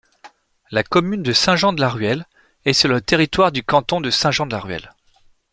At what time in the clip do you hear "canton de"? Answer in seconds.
3.63-4.09